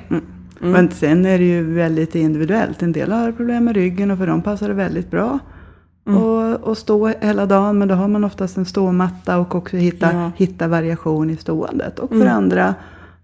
[0.59, 2.81] Men sen är det ju väldigt individuellt.
[2.81, 5.39] En del har problem med ryggen och för dem passar det väldigt bra.
[6.05, 10.13] Och, och stå hela dagen, men då har man oftast en ståmatta och också hitta,
[10.13, 10.31] Ja.
[10.37, 11.99] hitta variation i ståendet.
[11.99, 12.75] Och för andra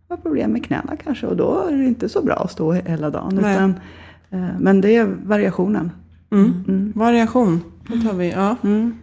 [0.10, 3.10] har problem med knäna kanske och då är det inte så bra att stå hela
[3.10, 3.40] dagen.
[3.40, 3.76] Utan,
[4.30, 5.92] eh, men det är variationen.
[6.96, 8.32] Variation, det tar vi.
[8.32, 8.56] Ja.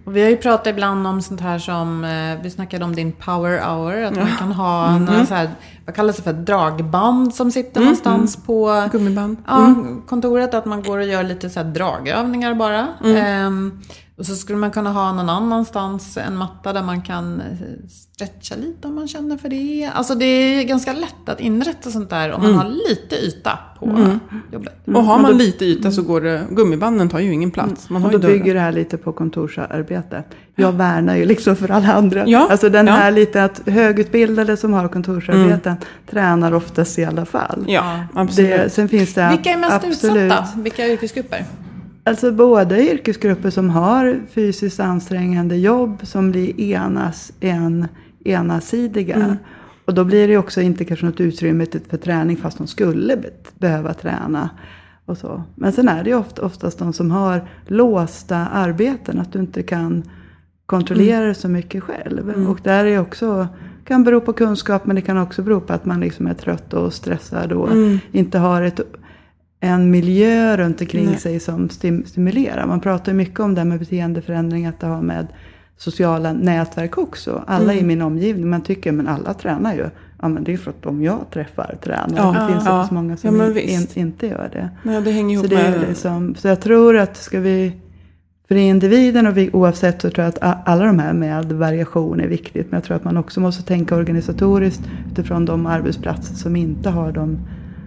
[0.04, 3.12] Och vi har ju pratat ibland om sånt här som, eh, vi snackade om din
[3.12, 5.50] power hour, att man kan ha några så här,
[5.90, 9.36] vad kallas det för, dragband som sitter någonstans på Gummiband.
[9.46, 9.74] ja,
[10.06, 10.54] kontoret.
[10.54, 12.88] Att man går och gör lite så här dragövningar bara.
[13.04, 13.80] Ehm,
[14.18, 18.56] och så skulle man kunna ha någon annanstans en matta där man kan eh, stretcha
[18.56, 19.90] lite om man känner för det.
[19.94, 24.18] Alltså det är ganska lätt att inrätta sånt där om man har lite yta på
[24.52, 24.74] jobbet.
[24.86, 27.90] Och har man lite yta så går det, gummibanden tar ju ingen plats.
[27.90, 30.24] Man har Och då bygger det här lite på kontorsarbete.
[30.56, 32.26] Jag värnar ju liksom för alla andra.
[32.26, 32.92] Ja, Alltså den ja.
[32.92, 35.76] här lite att högutbildade som har kontorsarbeten
[36.10, 37.64] tränar oftast i alla fall.
[37.68, 38.50] Ja, absolut.
[38.50, 40.60] Det, sen finns det Vilka är mest absolut, utsatta?
[40.60, 41.44] Vilka yrkesgrupper?
[42.04, 47.88] Alltså både yrkesgrupper som har fysiskt ansträngande jobb som blir enas, en,
[48.24, 49.14] enasidiga.
[49.14, 49.36] Mm.
[49.84, 53.30] Och då blir det också inte kanske något utrymme för träning fast de skulle be-
[53.58, 54.50] behöva träna.
[55.06, 55.42] Och så.
[55.54, 59.62] Men sen är det ju ofta, oftast de som har låsta arbeten, att du inte
[59.62, 60.02] kan
[60.70, 61.28] kontrollera Mm.
[61.28, 62.46] det så mycket själv.
[62.48, 63.48] Och där är också,
[63.84, 66.74] kan bero på kunskap men det kan också bero på att man liksom är trött
[66.74, 67.98] och stressad och Mm.
[68.12, 68.80] inte har ett
[69.62, 71.18] en miljö runt omkring Nej.
[71.18, 72.66] sig som stim- stimulerar.
[72.66, 75.26] Man pratar mycket om det här med beteendeförändring, att det har med
[75.76, 77.44] sociala nätverk också.
[77.46, 77.84] Alla Mm.
[77.84, 79.84] i min omgivning, man tycker men alla tränar ju.
[80.22, 82.16] Ja men det är för att de jag träffar tränar.
[82.16, 82.86] Ja, det finns ja.
[82.88, 84.68] så många Ja, som men in, inte gör det.
[84.82, 85.88] Nej, det hänger Så, ihop det är med...
[85.88, 87.72] liksom, så jag tror att ska vi,
[88.50, 92.26] för individen och vi, oavsett så tror jag att alla de här med variation är
[92.28, 92.66] viktigt.
[92.70, 94.82] Men jag tror att man också måste tänka organisatoriskt
[95.12, 97.38] utifrån de arbetsplatser som inte har dem.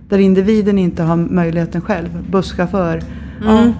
[0.10, 2.10] Där individen inte har möjligheten själv.
[2.32, 3.02] Busschaufför.
[3.45, 3.73] Ja.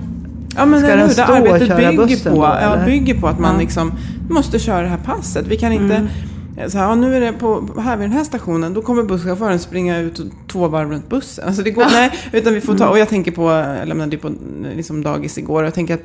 [0.56, 3.20] Ja men Ska den det stå och arbetet köra bygger bussen på, då, ja, bygger
[3.22, 3.60] på att man Ja.
[3.60, 3.92] liksom
[4.30, 5.46] måste köra det här passet.
[5.48, 6.70] Vi kan inte, Mm.
[6.70, 9.60] så här, ja, nu är det på, här vid den här stationen, då kommer busschauffören
[9.60, 11.48] springa ut två varv runt bussen.
[11.48, 14.18] Alltså det går, nej, utan vi får ta, och jag tänker på, jag lämnade ju
[14.18, 14.32] på
[14.76, 16.04] liksom dagis igår, och jag tänker att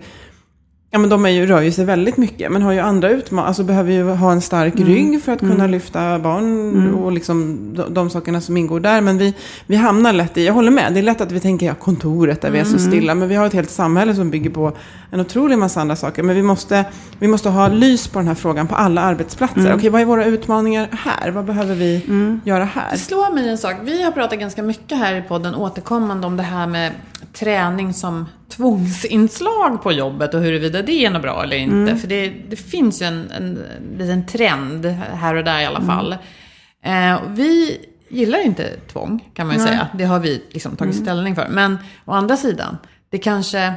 [0.91, 3.49] Ja men de är ju, rör ju sig väldigt mycket men har ju andra utmaningar,
[3.49, 7.95] alltså behöver ju ha en stark rygg för att kunna lyfta barn och liksom de,
[7.95, 9.01] de sakerna som ingår där.
[9.01, 9.35] Men vi,
[9.67, 12.41] vi hamnar lätt i, jag håller med, det är lätt att vi tänker ja kontoret
[12.41, 13.15] där vi är så stilla.
[13.15, 14.73] Men vi har ett helt samhälle som bygger på
[15.11, 16.23] en otrolig massa andra saker.
[16.23, 16.85] Men vi måste,
[17.19, 19.75] vi måste ha lys på den här frågan på alla arbetsplatser.
[19.75, 21.31] Okej, vad är våra utmaningar här?
[21.31, 22.03] Vad behöver vi
[22.45, 22.93] göra här?
[22.93, 23.75] Det slår mig en sak.
[23.83, 26.93] Vi har pratat ganska mycket här i podden återkommande om det här med
[27.33, 31.75] träning som tvångsinslag på jobbet och huruvida det är något bra eller inte.
[31.77, 31.99] Mm.
[31.99, 33.65] För det, det finns ju en, en
[33.99, 35.77] liten trend här och där i Mm.
[35.77, 36.17] alla fall.
[36.85, 39.89] Eh, och vi gillar inte tvång, kan man ju säga.
[39.95, 41.05] Det har vi liksom tagit Mm.
[41.05, 41.47] ställning för.
[41.51, 42.79] Men å andra sidan,
[43.11, 43.75] det kanske...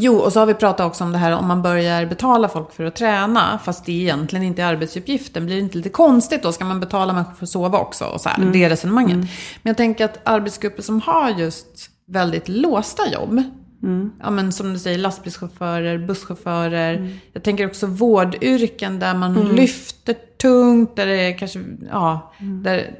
[0.00, 2.72] Jo, och så har vi pratat också om det här om man börjar betala folk
[2.72, 5.46] för att träna, fast det egentligen inte är arbetsuppgiften.
[5.46, 6.52] Blir det inte lite konstigt då?
[6.52, 8.04] Ska man betala människor för att sova också?
[8.04, 8.52] Och så här, Mm.
[8.52, 9.16] Det är resonemanget.
[9.16, 9.28] Men
[9.62, 11.66] jag tänker att arbetsgrupper som har just
[12.08, 13.42] väldigt låsta jobb,
[13.82, 14.10] Mm.
[14.20, 17.18] ja, men som du säger, lastbilschaufförer, busschaufförer.
[17.32, 22.32] Jag tänker också vårdyrken där man lyfter tungt, där det kanske, ja,
[22.64, 22.94] där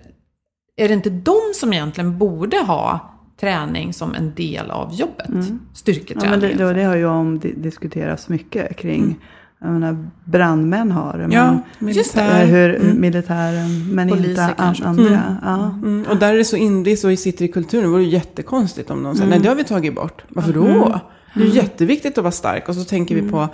[0.77, 5.27] är det inte de som egentligen borde ha träning som en del av jobbet?
[5.29, 6.41] Ja, men Styrketräning.
[6.41, 9.19] det, det, det har ju diskuterats mycket kring.
[9.61, 11.35] Jag menar, brandmän har det.
[11.35, 11.49] Ja, det.
[11.49, 12.47] eh, militär.
[12.47, 14.85] hur militären, men Poliser inte an, kanske.
[14.85, 15.37] andra.
[15.43, 15.65] Ja.
[15.71, 17.85] Mm, och där är det så in, det är så sitter i kulturen.
[17.85, 19.39] Det vore ju jättekonstigt om någon säger, Mm.
[19.39, 20.23] nej det har vi tagit bort.
[20.29, 21.01] Varför då?
[21.35, 22.69] Det är ju jätteviktigt att vara stark.
[22.69, 23.33] Och så tänker vi Mm.
[23.33, 23.49] på,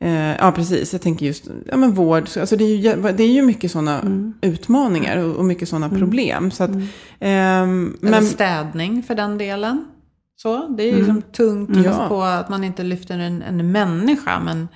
[0.00, 2.28] eh, ja precis, jag tänker just, ja men vård.
[2.40, 4.34] Alltså det är ju, det är ju mycket sådana Mm.
[4.40, 6.50] utmaningar och, och mycket sådana problem.
[6.50, 6.70] Så att,
[7.20, 9.84] Eller men, städning för den delen.
[10.38, 12.08] Så, det är ju liksom tungt just Ja.
[12.08, 14.68] på att man inte lyfter en, en människa, men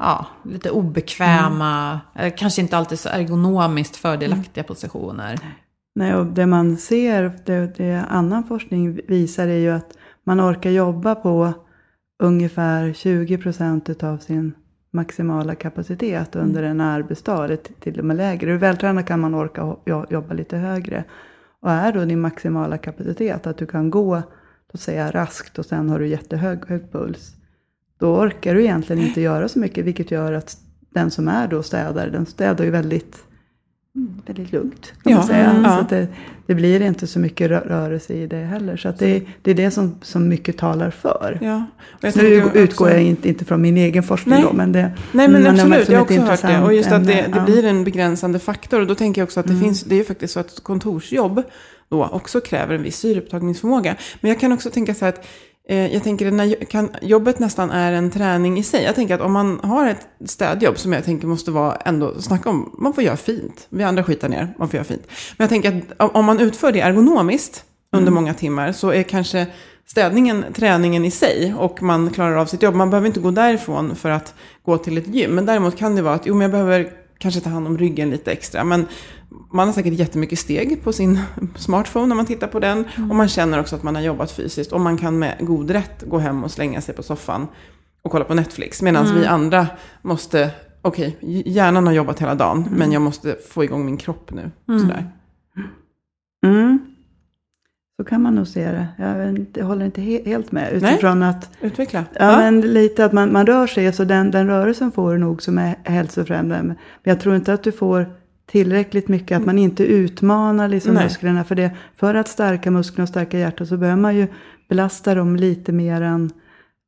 [0.00, 2.00] ja, lite obekväma,
[2.36, 5.38] kanske inte alltid så ergonomiskt fördelaktiga positioner.
[5.94, 9.92] Nej, och det man ser, det, det annan forskning visar är ju att
[10.24, 11.52] man orkar jobba på
[12.22, 14.52] ungefär 20 procent av sin
[14.90, 18.50] maximala kapacitet under en arbetsdag, eller till och med lägre.
[18.50, 19.76] Du vältränad kan man orka
[20.10, 21.04] jobba lite högre.
[21.62, 24.22] Och är då din maximala kapacitet att du kan gå,
[24.72, 27.32] låt säga raskt och sen har du jättehög hög puls.
[28.00, 30.56] Då orkar du egentligen inte göra så mycket, vilket gör att
[30.94, 33.16] den som är då städare, den städar ju väldigt
[34.26, 35.50] väldigt lugnt kan man Ja, säga.
[35.50, 35.78] mm, Så ja.
[35.80, 36.08] att det,
[36.46, 38.76] det blir inte så mycket rö- rörelse i det heller.
[38.76, 41.38] Så att det, det är det som, som mycket talar för.
[41.42, 41.64] ja.
[42.00, 44.42] Jag nu utgår också- jag inte, inte från min egen forskning Nej.
[44.42, 44.80] då, men det
[45.12, 46.62] Nej men men absolut, jag har ett också hört det.
[46.62, 48.80] Och just att det, det blir en begränsande faktor.
[48.80, 51.42] Och då tänker jag också att det finns, det är ju faktiskt så att kontorsjobb
[51.90, 53.96] då också kräver en viss syreupptagningsförmåga.
[54.20, 55.26] Men jag kan också tänka så här att
[55.68, 58.84] eh, jag tänker att när kan, jobbet nästan är en träning i sig.
[58.84, 62.50] Jag tänker att om man har ett städjobb som jag tänker måste vara ändå, snacka
[62.50, 63.66] om, man får göra fint.
[63.70, 65.02] Vi andra skitar ner, man får göra fint.
[65.36, 69.46] Men jag tänker att om- man utför det ergonomiskt under många timmar så är kanske
[69.86, 72.74] städningen träningen i sig och man klarar av sitt jobb.
[72.74, 75.30] Man behöver inte gå därifrån för att gå till ett gym.
[75.34, 78.10] Men däremot kan det vara att jo, men jag behöver kanske ta hand om ryggen
[78.10, 78.64] lite extra.
[78.64, 78.86] Men
[79.52, 81.20] man har säkert jättemycket steg på sin
[81.56, 82.84] smartphone när man tittar på den.
[83.10, 84.72] Och man känner också att man har jobbat fysiskt.
[84.72, 87.46] Och man kan med god rätt gå hem och slänga sig på soffan
[88.02, 88.82] och kolla på Netflix.
[88.82, 89.66] Medan vi andra
[90.02, 90.50] måste,
[90.82, 94.50] okej, hjärnan har jobbat hela dagen, men jag måste få igång min kropp nu.
[94.66, 95.10] Sådär.
[96.46, 96.78] Mm.
[97.96, 98.88] Så kan man nog se det.
[98.98, 100.72] Jag, jag håller inte he, helt med.
[100.72, 102.04] Utifrån att, Utveckla.
[102.18, 105.42] ja, men lite att man, man rör sig, så den, den rörelsen får du nog
[105.42, 106.62] som är hälsofrämjande.
[106.62, 108.06] Men jag tror inte att du får
[108.50, 111.04] tillräckligt mycket, att man inte utmanar liksom Nej.
[111.04, 111.44] musklerna.
[111.44, 114.26] För, det, för att stärka musklerna och stärka hjärtat så behöver man ju
[114.68, 116.30] belasta dem lite mer än,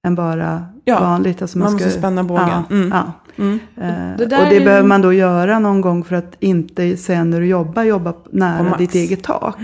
[0.06, 1.42] än bara Ja, vanligt.
[1.42, 2.48] Alltså man måste spänna bågen.
[2.48, 2.88] Ja, Mm.
[2.92, 3.12] ja.
[3.38, 3.58] Mm.
[3.76, 6.96] Eh, Det och det är ju- behöver man då göra någon gång för att inte
[6.96, 9.56] sen när du jobbar, jobba nära ditt eget tak.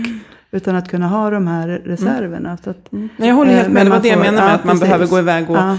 [0.51, 2.57] Utan att kunna ha de här reserverna.
[2.63, 3.73] Så att, Nej, jag håller eh, helt med.
[3.73, 4.81] men Det var man det jag menade med ja, att man precis.
[4.87, 5.57] behöver gå iväg och...
[5.57, 5.77] Ja.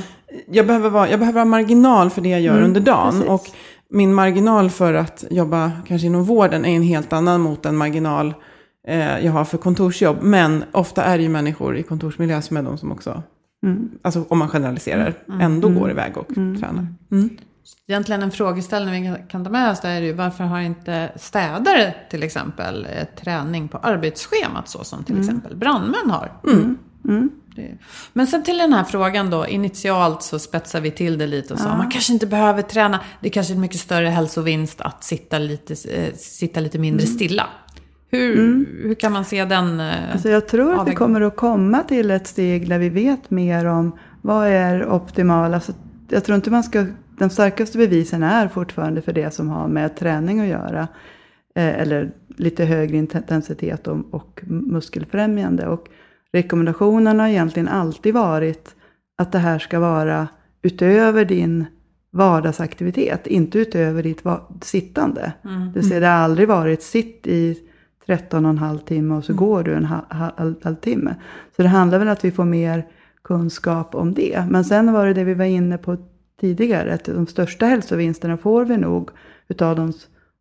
[0.50, 3.12] Jag, behöver vara, jag behöver ha marginal för det jag gör Mm, under dagen.
[3.12, 3.28] precis.
[3.28, 3.46] Och
[3.90, 8.34] min marginal för att jobba kanske inom vården är en helt annan mot en marginal
[8.88, 10.16] eh, jag har för kontorsjobb.
[10.22, 13.22] Men ofta är det ju människor i kontorsmiljö som är de som också,
[13.62, 13.90] Mm.
[14.02, 16.86] alltså om man generaliserar, ändå går iväg och tränar.
[17.12, 17.30] Mm.
[17.88, 21.94] Egentligen en frågeställning vi kan ta med oss där är ju varför har inte städare
[22.10, 26.32] till exempel eh, träning på arbetsschemat så som till exempel brandmän har?
[27.58, 27.78] Det-
[28.12, 31.60] Men sen till den här frågan då, initialt så spetsar vi till det lite och
[31.60, 35.04] sa man kanske inte behöver träna, det är kanske är en mycket större hälsovinst att
[35.04, 37.46] sitta lite, eh, sitta lite mindre stilla.
[38.10, 38.36] Hur,
[38.82, 39.80] hur kan man se den?
[39.80, 43.30] Eh, Alltså jag tror att vi kommer att komma till ett steg där vi vet
[43.30, 45.54] mer om vad är optimalt.
[45.54, 45.72] Alltså,
[46.08, 46.86] jag tror inte man ska,
[47.18, 50.88] de starkaste bevisen är fortfarande för det som har med träning att göra.
[51.54, 55.66] Eh, eller lite högre intensitet och, och muskelfrämjande.
[55.66, 55.86] Och
[56.32, 58.74] rekommendationerna har egentligen alltid varit
[59.18, 60.28] att det här ska vara
[60.62, 61.64] utöver din
[62.10, 64.22] vardagsaktivitet, inte utöver ditt
[64.64, 65.32] sittande.
[65.42, 67.58] Det, vill säga, det har aldrig varit sitt i
[68.06, 71.14] 13 och en halv timme och så går du en ha- ha- halv, halvtimme.
[71.56, 72.86] Så det handlar väl om att vi får mer
[73.24, 74.44] kunskap om det.
[74.50, 75.96] Men sen var det det vi var inne på
[76.40, 79.10] tidigare, att de största hälsovinsterna får vi nog
[79.48, 79.92] utav de,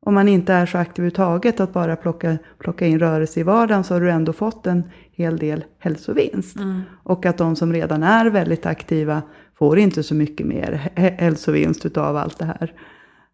[0.05, 3.83] om man inte är så aktiv överhuvudtaget att bara plocka, plocka in rörelse i vardagen
[3.83, 4.83] så har du ändå fått en
[5.17, 6.57] hel del hälsovinst.
[7.03, 9.21] Och att de som redan är väldigt aktiva
[9.59, 12.73] får inte så mycket mer hä- hälsovinst utav allt det här.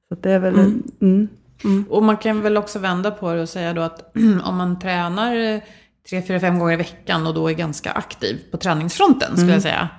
[0.09, 0.53] Så det är väl...
[1.01, 1.27] Mm.
[1.63, 1.85] Mm.
[1.89, 5.35] Och man kan väl också vända på det och säga då att om man tränar
[5.35, 5.61] eh,
[6.09, 9.61] tre, fyra, fem gånger i veckan och då är ganska aktiv på träningsfronten skulle jag
[9.61, 9.89] säga.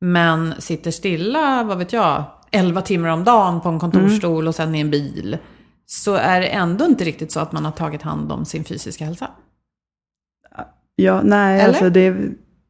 [0.00, 4.74] Men sitter stilla, vad vet jag, 11 timmar om dagen på en kontorsstol och sen
[4.74, 5.38] i en bil.
[5.86, 9.04] Så är det ändå inte riktigt så att man har tagit hand om sin fysiska
[9.04, 9.30] hälsa.
[11.02, 11.68] Ja, nej, Eller?
[11.68, 12.14] alltså det,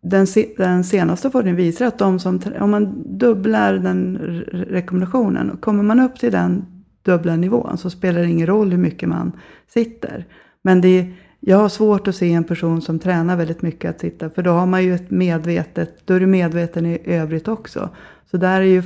[0.03, 5.83] den, den senaste forskningen visar att de som, om man dubblar den re- rekommendationen, kommer
[5.83, 6.65] man upp till den
[7.03, 9.33] dubbla nivån så spelar det ingen roll hur mycket man
[9.75, 10.25] sitter.
[10.63, 11.07] Men det,
[11.41, 14.51] jag har svårt att se en person som tränar väldigt mycket att sitta, för då
[14.51, 17.89] har man ju ett medvetet, då är du medveten i övrigt också.
[18.31, 18.83] Så där är ju,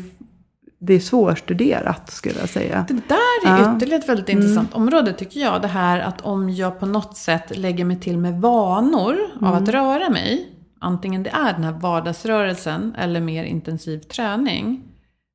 [0.86, 2.84] det är svårstuderat skulle jag säga.
[2.88, 3.76] Det där är Ja.
[3.76, 5.62] ytterligare ett väldigt intressant område tycker jag.
[5.62, 9.68] Det här att om jag på något sätt lägger mig till med vanor av att
[9.68, 10.48] röra mig.
[10.80, 14.82] Antingen det är den här vardagsrörelsen eller mer intensiv träning.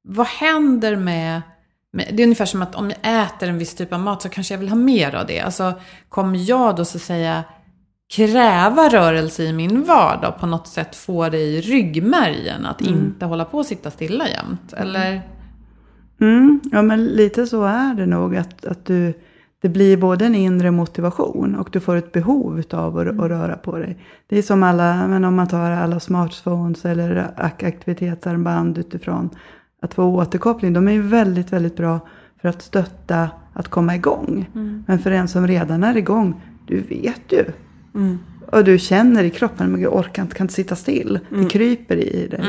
[0.08, 1.42] Vad händer med.
[2.12, 4.54] Det är ungefär som att om jag äter en viss typ av mat så kanske
[4.54, 5.40] jag vill ha mer av det.
[5.40, 5.74] Alltså
[6.10, 7.44] kommer jag då så att säga
[8.16, 13.26] kräva rörelse i min vardag och på något sätt få det i ryggmärgen att inte
[13.26, 14.74] hålla på och sitta stilla jämt?
[14.74, 15.22] Eller?
[16.20, 18.36] Mm, ja, men lite så är det nog.
[18.36, 19.14] Att, att du,
[19.62, 23.56] det blir både en inre motivation och du får ett behov av att, att röra
[23.58, 23.98] på dig.
[24.28, 29.30] Det är som alla, men om man tar alla smartphones eller ak- aktivitetsarmband utifrån
[29.82, 30.74] att få återkoppling.
[30.74, 32.00] De är ju väldigt, väldigt bra
[32.42, 34.50] för att stötta att komma igång.
[34.88, 37.46] Men för en som redan är igång, du vet ju.
[38.52, 41.20] Och du känner i kroppen, men jag orkar inte, kan inte sitta still.
[41.30, 42.40] Det kryper i dig.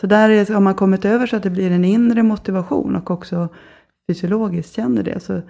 [0.00, 3.10] Så där är, har man kommit över så att det blir en inre motivation och
[3.10, 3.48] också
[4.10, 5.20] fysiologiskt känner det.
[5.20, 5.40] Så,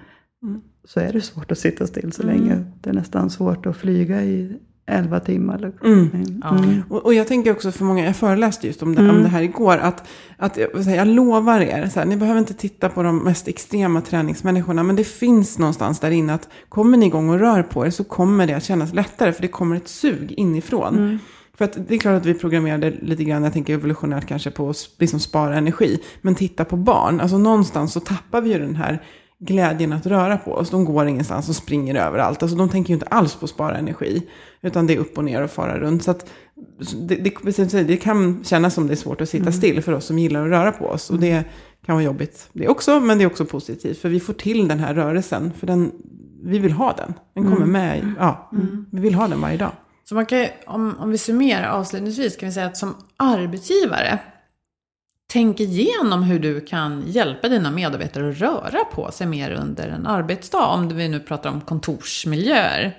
[0.85, 2.65] så är det svårt att sitta still så länge.
[2.81, 5.73] Det är nästan svårt att flyga i 11 timmar.
[5.85, 6.41] Mm.
[6.43, 6.59] Ja.
[6.89, 9.43] Och, och jag tänker också för många, jag föreläste just om det, om det här
[9.43, 13.03] igår, att, att jag, här, jag lovar er, så här, ni behöver inte titta på
[13.03, 17.39] de mest extrema träningsmänniskorna, men det finns någonstans där inne att kommer ni igång och
[17.39, 21.19] rör på er så kommer det att kännas lättare, för det kommer ett sug inifrån.
[21.59, 24.71] För att det är klart att vi programmerade lite grann, jag tänker evolutionärt kanske på
[24.71, 28.77] att liksom spara energi, men titta på barn, alltså någonstans så tappar vi ju den
[28.77, 29.03] här
[29.39, 30.71] glädjen att röra på oss.
[30.71, 32.43] De går ingenstans och springer överallt.
[32.43, 34.23] Alltså de tänker ju inte alls på att spara energi.
[34.63, 36.03] Utan det är upp och ner och fara runt.
[36.03, 36.31] Så att
[37.09, 40.19] det, det, det kan kännas som det är svårt att sitta still för oss som
[40.19, 41.11] gillar att röra på oss.
[41.11, 41.45] Och det
[41.87, 43.99] kan vara jobbigt det också, men det är också positivt.
[43.99, 45.53] För vi får till den här rörelsen.
[45.59, 45.93] För den,
[46.45, 47.15] vi vill ha den.
[47.35, 47.99] Den kommer med.
[47.99, 48.51] i- Ja,
[48.93, 49.73] Vi vill ha den varje dag.
[50.05, 54.19] Så man kan, om, om vi summerar avslutningsvis kan vi säga att som arbetsgivare,
[55.37, 60.07] tänk igenom hur du kan hjälpa dina medarbetare att röra på sig mer under en
[60.07, 60.67] arbetsdag.
[60.67, 62.97] Om vi nu pratar om kontorsmiljöer.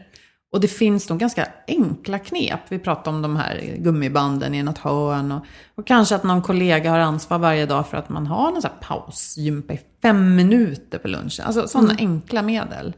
[0.52, 2.60] Och det finns nog ganska enkla knep.
[2.70, 5.32] Vi pratar om de här gummibanden i något hörn.
[5.32, 5.46] Och,
[5.76, 8.88] och kanske att någon kollega har ansvar varje dag för att man har sån här
[8.88, 11.46] pausgympa i fem minuter på lunchen.
[11.46, 12.94] Alltså sådana enkla medel.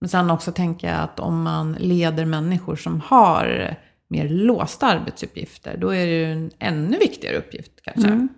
[0.00, 3.76] Men sen också tänker jag att om man leder människor som har
[4.08, 8.28] mer låsta arbetsuppgifter, då är det ju en ännu viktigare uppgift kanske.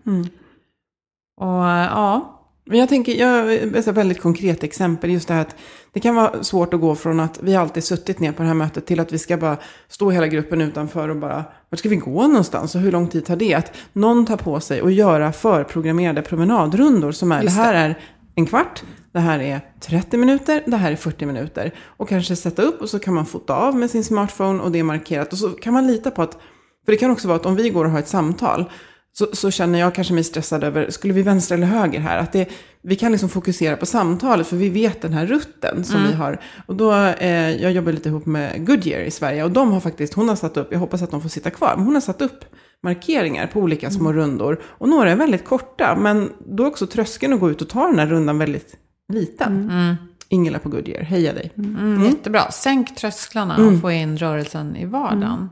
[1.40, 5.56] Och ja, Men jag tänker, jag ett väldigt konkret exempel, just det här att
[5.92, 8.54] det kan vara svårt att gå från att vi alltid suttit ner på det här
[8.54, 9.56] mötet till att vi ska bara
[9.88, 13.24] stå hela gruppen utanför och bara, vart ska vi gå någonstans och hur lång tid
[13.24, 13.54] tar det?
[13.54, 17.98] Att någon tar på sig och göra förprogrammerade promenadrundor som är, Just det här är
[18.34, 18.82] en kvart,
[19.18, 21.74] det här är 30 minuter, det här är 40 minuter.
[21.80, 24.78] Och kanske sätta upp och så kan man fota av med sin smartphone och det
[24.78, 25.32] är markerat.
[25.32, 26.32] Och så kan man lita på att,
[26.84, 28.70] för det kan också vara att om vi går och har ett samtal,
[29.12, 32.18] så, så känner jag kanske mig stressad över, skulle vi vänstra eller höger här?
[32.18, 32.48] Att det,
[32.82, 36.40] vi kan liksom fokusera på samtalet, för vi vet den här rutten som vi har.
[36.66, 40.14] Och då, eh, jag jobbar lite ihop med Goodyear i Sverige, och de har faktiskt,
[40.14, 42.22] hon har satt upp, jag hoppas att de får sitta kvar, men hon har satt
[42.22, 42.44] upp
[42.82, 44.60] markeringar på olika små rundor.
[44.64, 47.86] Och några är väldigt korta, men då är också tröskeln att gå ut och ta
[47.86, 48.76] den här rundan väldigt
[49.08, 49.96] liten.
[50.28, 51.52] Ingela på Goodyear, heja dig.
[51.56, 52.50] mm, jättebra.
[52.50, 55.50] Sänk trösklarna och få in rörelsen i vardagen.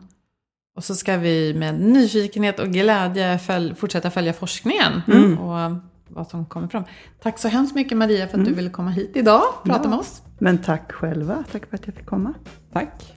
[0.76, 4.92] Och så ska vi med nyfikenhet och glädje följ, fortsätta följa forskningen
[5.38, 6.84] och vad som kommer fram.
[7.22, 9.98] Tack så hemskt mycket Maria för att du ville komma hit idag och prata med
[9.98, 10.22] oss.
[10.38, 12.34] Men tack själva, tack för att jag fick komma.
[12.72, 13.14] Tack.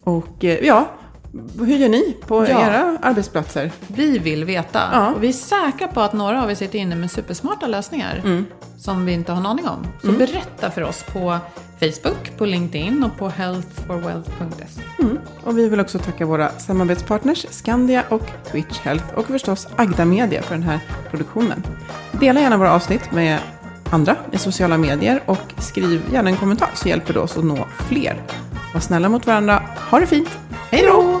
[0.00, 0.90] Och eh, ja,
[1.58, 2.66] hur gör ni på Ja.
[2.66, 3.70] era arbetsplatser?
[3.86, 4.82] Vi vill veta.
[4.92, 5.12] Ja.
[5.14, 8.44] Och vi är säkra på att några av er sitter inne med supersmarta lösningar
[8.78, 9.86] som vi inte har en aning om.
[10.02, 11.38] Så berätta för oss på
[11.80, 15.02] Facebook, på LinkedIn och på healthforwealth.se.
[15.02, 15.18] Mm.
[15.44, 20.42] Och vi vill också tacka våra samarbetspartners Skandia och Twitch Health och förstås Agda Media
[20.42, 21.62] för den här produktionen.
[22.12, 23.38] Dela gärna våra avsnitt med
[23.90, 27.66] andra i sociala medier och skriv gärna en kommentar så hjälper det oss att nå
[27.88, 28.22] fler.
[28.74, 29.62] Var snälla mot varandra.
[29.90, 30.38] Ha det fint.
[30.70, 31.20] Hej då!